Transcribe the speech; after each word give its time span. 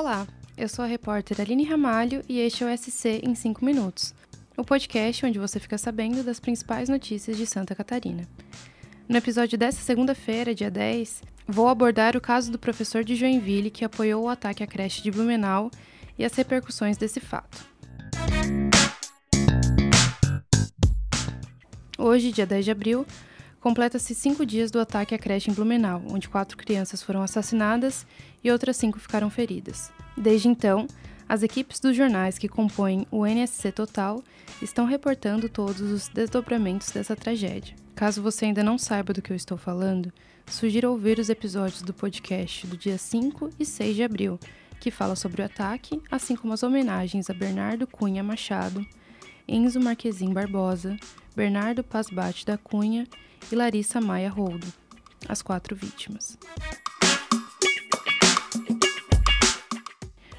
Olá, 0.00 0.26
eu 0.56 0.66
sou 0.66 0.82
a 0.82 0.88
repórter 0.88 1.38
Aline 1.42 1.62
Ramalho 1.62 2.24
e 2.26 2.40
este 2.40 2.64
é 2.64 2.66
o 2.66 2.74
SC 2.74 3.20
em 3.22 3.34
5 3.34 3.62
minutos, 3.62 4.14
o 4.56 4.64
podcast 4.64 5.26
onde 5.26 5.38
você 5.38 5.60
fica 5.60 5.76
sabendo 5.76 6.24
das 6.24 6.40
principais 6.40 6.88
notícias 6.88 7.36
de 7.36 7.46
Santa 7.46 7.74
Catarina. 7.74 8.26
No 9.06 9.18
episódio 9.18 9.58
desta 9.58 9.82
segunda-feira, 9.82 10.54
dia 10.54 10.70
10, 10.70 11.22
vou 11.46 11.68
abordar 11.68 12.16
o 12.16 12.20
caso 12.20 12.50
do 12.50 12.58
professor 12.58 13.04
de 13.04 13.14
Joinville 13.14 13.70
que 13.70 13.84
apoiou 13.84 14.24
o 14.24 14.28
ataque 14.30 14.62
à 14.62 14.66
creche 14.66 15.02
de 15.02 15.10
Blumenau 15.10 15.70
e 16.18 16.24
as 16.24 16.34
repercussões 16.34 16.96
desse 16.96 17.20
fato. 17.20 17.68
Hoje, 21.98 22.32
dia 22.32 22.46
10 22.46 22.64
de 22.64 22.70
abril, 22.70 23.06
completa-se 23.60 24.14
cinco 24.14 24.46
dias 24.46 24.70
do 24.70 24.80
ataque 24.80 25.14
à 25.14 25.18
creche 25.18 25.50
em 25.50 25.54
Blumenau, 25.54 26.02
onde 26.10 26.28
quatro 26.28 26.56
crianças 26.56 27.02
foram 27.02 27.22
assassinadas 27.22 28.06
e 28.42 28.50
outras 28.50 28.76
cinco 28.76 28.98
ficaram 28.98 29.28
feridas. 29.28 29.92
Desde 30.16 30.48
então, 30.48 30.86
as 31.28 31.42
equipes 31.42 31.78
dos 31.78 31.96
jornais 31.96 32.38
que 32.38 32.48
compõem 32.48 33.06
o 33.10 33.24
NSC 33.24 33.70
Total 33.70 34.22
estão 34.60 34.84
reportando 34.84 35.48
todos 35.48 35.80
os 35.80 36.08
desdobramentos 36.08 36.90
dessa 36.90 37.14
tragédia. 37.14 37.76
Caso 37.94 38.22
você 38.22 38.46
ainda 38.46 38.64
não 38.64 38.78
saiba 38.78 39.12
do 39.12 39.22
que 39.22 39.30
eu 39.30 39.36
estou 39.36 39.56
falando, 39.56 40.12
sugiro 40.46 40.90
ouvir 40.90 41.18
os 41.18 41.28
episódios 41.28 41.82
do 41.82 41.94
podcast 41.94 42.66
do 42.66 42.76
dia 42.76 42.98
5 42.98 43.50
e 43.60 43.64
6 43.64 43.94
de 43.94 44.02
abril, 44.02 44.40
que 44.80 44.90
fala 44.90 45.14
sobre 45.14 45.42
o 45.42 45.44
ataque, 45.44 46.02
assim 46.10 46.34
como 46.34 46.54
as 46.54 46.62
homenagens 46.62 47.28
a 47.28 47.34
Bernardo 47.34 47.86
Cunha 47.86 48.24
Machado, 48.24 48.84
Enzo 49.46 49.78
Marquezim 49.80 50.32
Barbosa, 50.32 50.96
Bernardo 51.40 51.82
Pasbate 51.82 52.44
da 52.44 52.58
Cunha 52.58 53.06
e 53.50 53.56
Larissa 53.56 53.98
Maia 53.98 54.28
Roldo, 54.28 54.66
as 55.26 55.40
quatro 55.40 55.74
vítimas. 55.74 56.36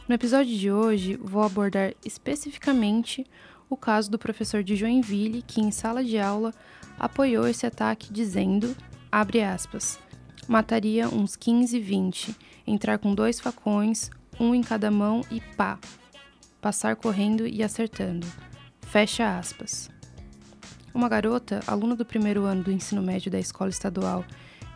No 0.08 0.14
episódio 0.14 0.56
de 0.56 0.72
hoje, 0.72 1.16
vou 1.16 1.42
abordar 1.42 1.96
especificamente 2.06 3.26
o 3.68 3.76
caso 3.76 4.12
do 4.12 4.20
professor 4.20 4.62
de 4.62 4.76
Joinville 4.76 5.42
que, 5.42 5.60
em 5.60 5.72
sala 5.72 6.04
de 6.04 6.20
aula, 6.20 6.54
apoiou 7.00 7.48
esse 7.48 7.66
ataque 7.66 8.14
dizendo, 8.14 8.78
abre 9.12 9.42
aspas, 9.42 9.98
mataria 10.48 11.10
uns 11.10 11.36
15, 11.36 11.80
20, 11.80 12.36
entrar 12.68 13.00
com 13.00 13.16
dois 13.16 13.40
facões, 13.40 14.12
um 14.40 14.54
em 14.54 14.62
cada 14.62 14.92
mão 14.92 15.22
e 15.32 15.42
pá, 15.42 15.80
passar 16.62 16.96
correndo 16.96 17.48
e 17.48 17.64
acertando. 17.64 18.28
Fecha 18.82 19.40
aspas. 19.40 19.90
Uma 20.94 21.08
garota, 21.08 21.62
aluna 21.66 21.96
do 21.96 22.06
primeiro 22.06 22.44
ano 22.44 22.64
do 22.64 22.72
ensino 22.72 23.02
médio 23.02 23.32
da 23.32 23.40
escola 23.40 23.70
estadual 23.70 24.26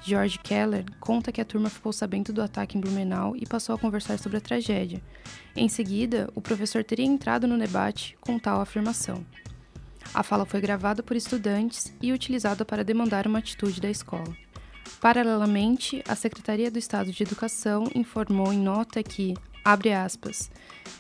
George 0.02 0.38
Keller, 0.38 0.86
conta 1.00 1.32
que 1.32 1.42
a 1.42 1.46
turma 1.46 1.68
ficou 1.68 1.92
sabendo 1.92 2.32
do 2.32 2.42
ataque 2.42 2.78
em 2.78 2.82
Blumenau 2.82 3.36
e 3.36 3.46
passou 3.46 3.74
a 3.74 3.78
conversar 3.78 4.20
sobre 4.20 4.38
a 4.38 4.42
tragédia. 4.42 5.02
Em 5.56 5.68
seguida, 5.68 6.30
o 6.36 6.42
professor 6.42 6.84
teria 6.84 7.06
entrado 7.06 7.48
no 7.48 7.58
debate 7.58 8.16
com 8.22 8.38
tal 8.38 8.62
afirmação. 8.62 9.26
A 10.14 10.22
fala 10.22 10.46
foi 10.46 10.62
gravada 10.62 11.02
por 11.02 11.16
estudantes 11.18 11.92
e 12.02 12.14
utilizada 12.14 12.64
para 12.64 12.84
demandar 12.84 13.26
uma 13.26 13.40
atitude 13.40 13.82
da 13.82 13.90
escola. 13.90 14.38
Paralelamente, 15.02 16.04
a 16.08 16.16
Secretaria 16.16 16.70
do 16.70 16.78
Estado 16.78 17.12
de 17.12 17.24
Educação 17.24 17.90
informou 17.96 18.54
em 18.54 18.60
nota 18.60 19.02
que, 19.02 19.34
abre 19.66 19.92
aspas, 19.92 20.52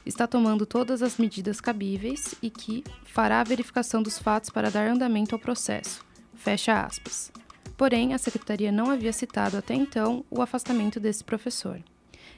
está 0.03 0.25
tomando 0.25 0.65
todas 0.65 1.03
as 1.03 1.17
medidas 1.17 1.61
cabíveis 1.61 2.33
e 2.41 2.49
que 2.49 2.83
fará 3.05 3.39
a 3.39 3.43
verificação 3.43 4.01
dos 4.01 4.17
fatos 4.17 4.49
para 4.49 4.71
dar 4.71 4.89
andamento 4.89 5.35
ao 5.35 5.39
processo. 5.39 6.03
Fecha 6.33 6.81
aspas. 6.81 7.31
Porém, 7.77 8.13
a 8.13 8.17
secretaria 8.17 8.71
não 8.71 8.89
havia 8.89 9.13
citado 9.13 9.55
até 9.57 9.75
então 9.75 10.25
o 10.31 10.41
afastamento 10.41 10.99
desse 10.99 11.23
professor. 11.23 11.79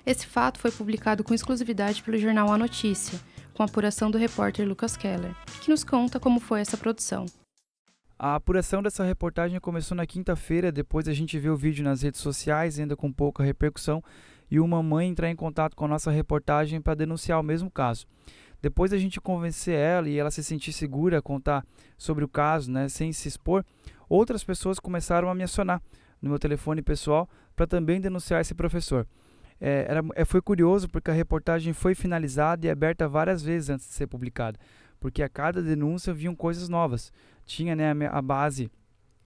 Esse 0.05 0.27
fato 0.27 0.59
foi 0.59 0.71
publicado 0.71 1.23
com 1.23 1.33
exclusividade 1.33 2.03
pelo 2.03 2.17
jornal 2.17 2.51
A 2.51 2.57
Notícia, 2.57 3.19
com 3.53 3.63
a 3.63 3.65
apuração 3.65 4.11
do 4.11 4.17
repórter 4.17 4.67
Lucas 4.67 4.97
Keller, 4.97 5.35
que 5.61 5.69
nos 5.69 5.83
conta 5.83 6.19
como 6.19 6.39
foi 6.39 6.61
essa 6.61 6.77
produção. 6.77 7.25
A 8.19 8.33
apuração 8.35 8.81
dessa 8.81 9.03
reportagem 9.03 9.59
começou 9.59 9.95
na 9.95 10.07
quinta-feira, 10.07 10.71
depois 10.71 11.07
a 11.07 11.13
gente 11.13 11.37
viu 11.37 11.53
o 11.53 11.57
vídeo 11.57 11.83
nas 11.83 12.01
redes 12.01 12.19
sociais, 12.19 12.79
ainda 12.79 12.95
com 12.95 13.13
pouca 13.13 13.43
repercussão, 13.43 14.03
e 14.49 14.59
uma 14.59 14.81
mãe 14.81 15.09
entrar 15.09 15.29
em 15.29 15.35
contato 15.35 15.75
com 15.75 15.85
a 15.85 15.87
nossa 15.87 16.11
reportagem 16.11 16.81
para 16.81 16.95
denunciar 16.95 17.39
o 17.39 17.43
mesmo 17.43 17.69
caso. 17.69 18.05
Depois 18.61 18.91
a 18.91 18.97
gente 18.97 19.21
convencer 19.21 19.75
ela 19.75 20.09
e 20.09 20.17
ela 20.17 20.31
se 20.31 20.43
sentir 20.43 20.73
segura 20.73 21.19
a 21.19 21.21
contar 21.21 21.65
sobre 21.97 22.23
o 22.25 22.27
caso, 22.27 22.71
né, 22.71 22.89
sem 22.89 23.13
se 23.13 23.27
expor, 23.27 23.63
outras 24.09 24.43
pessoas 24.43 24.79
começaram 24.79 25.29
a 25.29 25.35
me 25.35 25.43
acionar 25.43 25.81
no 26.21 26.29
meu 26.29 26.39
telefone 26.39 26.81
pessoal 26.81 27.29
para 27.55 27.67
também 27.67 28.01
denunciar 28.01 28.41
esse 28.41 28.55
professor. 28.55 29.07
É, 29.59 29.85
era, 29.89 30.03
é, 30.15 30.25
foi 30.25 30.41
curioso 30.41 30.87
porque 30.87 31.09
a 31.09 31.13
reportagem 31.13 31.73
foi 31.73 31.95
finalizada 31.95 32.65
e 32.65 32.69
aberta 32.69 33.07
várias 33.07 33.41
vezes 33.41 33.69
antes 33.69 33.87
de 33.87 33.93
ser 33.93 34.07
publicada, 34.07 34.59
porque 34.99 35.23
a 35.23 35.29
cada 35.29 35.61
denúncia 35.61 36.13
vinham 36.13 36.35
coisas 36.35 36.69
novas. 36.69 37.11
Tinha 37.45 37.75
né, 37.75 37.91
a, 38.07 38.17
a 38.17 38.21
base 38.21 38.71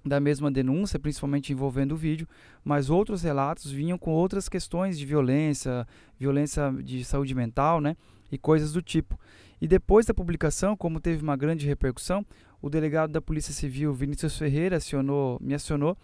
da 0.03 0.19
mesma 0.19 0.51
denúncia, 0.51 0.99
principalmente 0.99 1.53
envolvendo 1.53 1.93
o 1.93 1.97
vídeo, 1.97 2.27
mas 2.63 2.89
outros 2.89 3.21
relatos 3.21 3.71
vinham 3.71 3.97
com 3.97 4.11
outras 4.11 4.49
questões 4.49 4.97
de 4.97 5.05
violência, 5.05 5.87
violência 6.19 6.71
de 6.83 7.03
saúde 7.05 7.35
mental, 7.35 7.79
né, 7.79 7.95
e 8.31 8.37
coisas 8.37 8.73
do 8.73 8.81
tipo. 8.81 9.19
E 9.61 9.67
depois 9.67 10.05
da 10.05 10.13
publicação, 10.13 10.75
como 10.75 10.99
teve 10.99 11.21
uma 11.21 11.37
grande 11.37 11.67
repercussão, 11.67 12.25
o 12.61 12.69
delegado 12.69 13.11
da 13.11 13.21
Polícia 13.21 13.53
Civil, 13.53 13.93
Vinícius 13.93 14.37
Ferreira, 14.37 14.77
acionou, 14.77 15.37
me 15.39 15.53
acionou, 15.53 15.95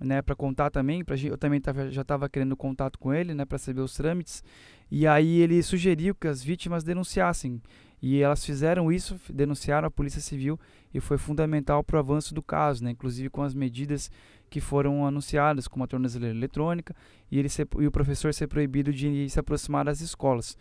né, 0.00 0.22
para 0.22 0.34
contar 0.34 0.70
também, 0.70 1.04
pra, 1.04 1.16
eu 1.16 1.36
também 1.36 1.60
tava, 1.60 1.90
já 1.90 2.02
estava 2.02 2.28
querendo 2.28 2.56
contato 2.56 2.98
com 2.98 3.12
ele, 3.12 3.34
né, 3.34 3.44
para 3.44 3.58
saber 3.58 3.82
os 3.82 3.94
trâmites, 3.94 4.42
e 4.90 5.06
aí 5.06 5.40
ele 5.40 5.62
sugeriu 5.62 6.14
que 6.14 6.26
as 6.26 6.42
vítimas 6.42 6.82
denunciassem 6.82 7.60
e 8.02 8.20
elas 8.20 8.44
fizeram 8.44 8.90
isso, 8.90 9.18
denunciaram 9.32 9.86
a 9.86 9.90
Polícia 9.90 10.20
Civil 10.20 10.58
e 10.92 10.98
foi 10.98 11.16
fundamental 11.16 11.84
para 11.84 11.96
o 11.96 12.00
avanço 12.00 12.34
do 12.34 12.42
caso, 12.42 12.82
né? 12.82 12.90
inclusive 12.90 13.30
com 13.30 13.42
as 13.42 13.54
medidas 13.54 14.10
que 14.50 14.60
foram 14.60 15.06
anunciadas, 15.06 15.68
como 15.68 15.84
a 15.84 15.86
tornozeleira 15.86 16.36
eletrônica 16.36 16.96
e, 17.30 17.38
ele 17.38 17.48
ser, 17.48 17.68
e 17.78 17.86
o 17.86 17.92
professor 17.92 18.34
ser 18.34 18.48
proibido 18.48 18.92
de 18.92 19.30
se 19.30 19.38
aproximar 19.38 19.84
das 19.84 20.00
escolas. 20.00 20.58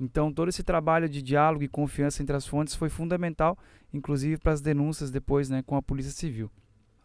Então, 0.00 0.32
todo 0.32 0.48
esse 0.48 0.64
trabalho 0.64 1.08
de 1.08 1.22
diálogo 1.22 1.62
e 1.62 1.68
confiança 1.68 2.20
entre 2.20 2.34
as 2.34 2.46
fontes 2.46 2.74
foi 2.74 2.88
fundamental, 2.88 3.56
inclusive 3.94 4.36
para 4.36 4.52
as 4.52 4.60
denúncias 4.60 5.12
depois 5.12 5.48
né, 5.48 5.62
com 5.62 5.76
a 5.76 5.82
Polícia 5.82 6.10
Civil. 6.10 6.50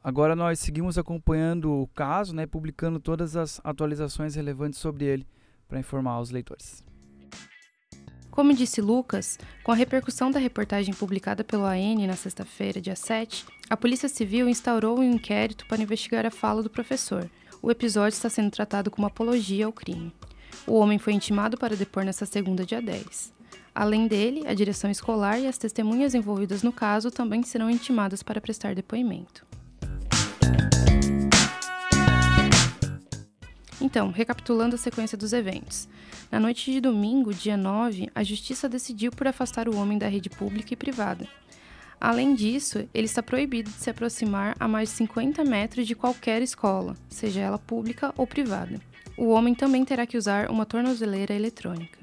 Agora 0.03 0.35
nós 0.35 0.59
seguimos 0.59 0.97
acompanhando 0.97 1.71
o 1.71 1.87
caso, 1.87 2.33
né, 2.33 2.47
publicando 2.47 2.99
todas 2.99 3.35
as 3.35 3.61
atualizações 3.63 4.33
relevantes 4.33 4.79
sobre 4.79 5.05
ele 5.05 5.27
para 5.67 5.79
informar 5.79 6.19
os 6.19 6.31
leitores. 6.31 6.83
Como 8.37 8.53
disse 8.53 8.81
Lucas, 8.81 9.39
com 9.63 9.71
a 9.71 9.75
repercussão 9.75 10.29
da 10.29 10.37
reportagem 10.37 10.93
publicada 10.93 11.43
pelo 11.43 11.65
AN 11.65 12.05
na 12.05 12.15
sexta-feira, 12.15 12.79
dia 12.79 12.95
7, 12.95 13.43
a 13.67 13.75
Polícia 13.75 14.07
Civil 14.07 14.47
instaurou 14.47 14.99
um 14.99 15.03
inquérito 15.03 15.65
para 15.65 15.81
investigar 15.81 16.23
a 16.23 16.29
fala 16.29 16.61
do 16.61 16.69
professor. 16.69 17.27
O 17.63 17.71
episódio 17.71 18.15
está 18.15 18.29
sendo 18.29 18.51
tratado 18.51 18.91
como 18.91 19.07
apologia 19.07 19.65
ao 19.65 19.73
crime. 19.73 20.13
O 20.67 20.73
homem 20.73 20.99
foi 20.99 21.13
intimado 21.13 21.57
para 21.57 21.75
depor 21.75 22.05
nesta 22.05 22.27
segunda, 22.27 22.63
dia 22.63 22.79
10. 22.79 23.33
Além 23.73 24.07
dele, 24.07 24.45
a 24.45 24.53
direção 24.53 24.91
escolar 24.91 25.39
e 25.39 25.47
as 25.47 25.57
testemunhas 25.57 26.13
envolvidas 26.13 26.61
no 26.61 26.71
caso 26.71 27.09
também 27.09 27.41
serão 27.41 27.71
intimadas 27.71 28.21
para 28.21 28.39
prestar 28.39 28.75
depoimento. 28.75 29.47
Então, 33.87 34.11
recapitulando 34.11 34.75
a 34.75 34.77
sequência 34.77 35.17
dos 35.17 35.31
eventos. 35.31 35.87
Na 36.29 36.41
noite 36.41 36.73
de 36.73 36.81
domingo, 36.81 37.33
dia 37.33 37.55
9, 37.55 38.09
a 38.13 38.21
Justiça 38.21 38.67
decidiu 38.67 39.13
por 39.13 39.29
afastar 39.29 39.69
o 39.69 39.77
homem 39.77 39.97
da 39.97 40.09
rede 40.09 40.29
pública 40.29 40.73
e 40.73 40.75
privada. 40.75 41.25
Além 41.97 42.35
disso, 42.35 42.85
ele 42.93 43.05
está 43.05 43.23
proibido 43.23 43.69
de 43.69 43.77
se 43.77 43.89
aproximar 43.89 44.57
a 44.59 44.67
mais 44.67 44.89
de 44.89 44.95
50 44.95 45.41
metros 45.45 45.87
de 45.87 45.95
qualquer 45.95 46.41
escola, 46.41 46.97
seja 47.07 47.39
ela 47.39 47.57
pública 47.57 48.13
ou 48.17 48.27
privada. 48.27 48.77
O 49.17 49.29
homem 49.29 49.55
também 49.55 49.85
terá 49.85 50.05
que 50.05 50.17
usar 50.17 50.51
uma 50.51 50.65
tornozeleira 50.65 51.33
eletrônica. 51.33 51.97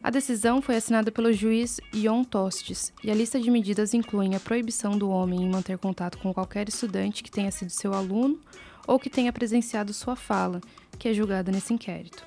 A 0.00 0.10
decisão 0.10 0.62
foi 0.62 0.76
assinada 0.76 1.10
pelo 1.10 1.32
juiz 1.32 1.80
Ion 1.92 2.22
Tostes 2.22 2.92
e 3.02 3.10
a 3.10 3.14
lista 3.14 3.40
de 3.40 3.50
medidas 3.50 3.92
inclui 3.92 4.36
a 4.36 4.40
proibição 4.40 4.96
do 4.96 5.10
homem 5.10 5.42
em 5.42 5.50
manter 5.50 5.78
contato 5.78 6.16
com 6.18 6.32
qualquer 6.32 6.68
estudante 6.68 7.24
que 7.24 7.30
tenha 7.30 7.50
sido 7.50 7.70
seu 7.70 7.92
aluno 7.92 8.38
ou 8.86 8.98
que 8.98 9.10
tenha 9.10 9.32
presenciado 9.32 9.92
sua 9.92 10.16
fala, 10.16 10.60
que 10.98 11.08
é 11.08 11.14
julgada 11.14 11.50
nesse 11.50 11.72
inquérito. 11.72 12.24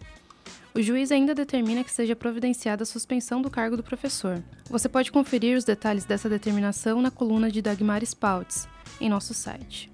O 0.74 0.82
juiz 0.82 1.12
ainda 1.12 1.34
determina 1.34 1.84
que 1.84 1.92
seja 1.92 2.16
providenciada 2.16 2.84
a 2.84 2.86
suspensão 2.86 3.42
do 3.42 3.50
cargo 3.50 3.76
do 3.76 3.82
professor. 3.84 4.44
Você 4.70 4.88
pode 4.88 5.12
conferir 5.12 5.58
os 5.58 5.64
detalhes 5.64 6.06
dessa 6.06 6.30
determinação 6.30 7.02
na 7.02 7.10
coluna 7.10 7.50
de 7.50 7.64
Dagmar 7.64 8.04
Spaltz, 8.04 8.68
em 9.02 9.10
nosso 9.10 9.34
site. 9.34 9.92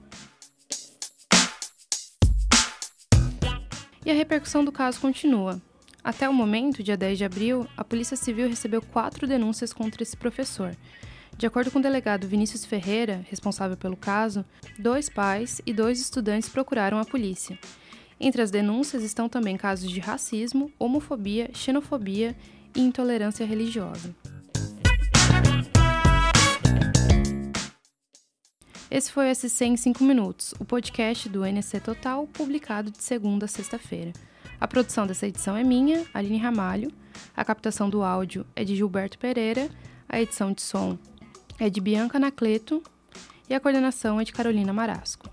E 4.06 4.12
a 4.12 4.14
repercussão 4.14 4.66
do 4.66 4.72
caso 4.74 5.00
continua. 5.00 5.62
Até 6.04 6.28
o 6.28 6.34
momento, 6.34 6.84
dia 6.84 6.98
10 6.98 7.18
de 7.18 7.24
abril, 7.24 7.66
a 7.78 7.84
Polícia 7.86 8.18
Civil 8.18 8.50
recebeu 8.50 8.82
quatro 8.82 9.26
denúncias 9.26 9.72
contra 9.72 10.04
esse 10.04 10.18
professor. 10.18 10.76
De 11.38 11.48
acordo 11.48 11.72
com 11.72 11.80
o 11.80 11.82
delegado 11.82 12.28
Vinícius 12.28 12.64
Ferreira, 12.64 13.26
responsável 13.30 13.76
pelo 13.76 13.98
caso, 13.98 14.46
dois 14.80 15.10
pais 15.10 15.62
e 15.66 15.74
dois 15.74 16.00
estudantes 16.00 16.48
procuraram 16.48 17.00
a 17.00 17.06
polícia. 17.06 17.58
Entre 18.20 18.42
as 18.42 18.52
denúncias 18.52 19.04
estão 19.04 19.28
também 19.28 19.58
casos 19.58 19.90
de 19.90 20.00
racismo, 20.00 20.72
homofobia, 20.80 21.50
xenofobia 21.54 22.36
e 22.76 22.82
intolerância 22.82 23.46
religiosa. 23.46 24.16
Esse 28.90 29.12
foi 29.12 29.32
o 29.32 29.36
SC 29.36 29.66
em 29.66 29.76
5 29.76 30.04
minutos, 30.04 30.54
o 30.60 30.66
podcast 30.66 31.28
do 31.28 31.44
NC 31.44 31.80
Total, 31.80 32.28
publicado 32.28 32.92
de 32.92 33.04
segunda 33.04 33.46
a 33.46 33.48
sexta-feira. 33.48 34.14
A 34.62 34.68
produção 34.68 35.08
dessa 35.08 35.26
edição 35.26 35.58
é 35.58 35.64
minha, 35.64 36.06
Aline 36.14 36.38
Ramalho, 36.38 36.92
a 37.36 37.44
captação 37.44 37.90
do 37.90 38.04
áudio 38.04 38.46
é 38.56 38.64
de 38.64 38.76
Gilberto 38.76 39.18
Pereira, 39.18 39.68
a 40.08 40.22
edição 40.22 40.54
de 40.54 40.62
som 40.62 40.98
é 41.60 41.70
de 41.70 41.82
Bianca 41.82 42.20
Nacleto 42.20 42.82
e 43.50 43.54
a 43.54 43.60
coordenação 43.60 44.20
é 44.20 44.24
de 44.24 44.32
Carolina 44.32 44.74
Marasco. 44.74 45.33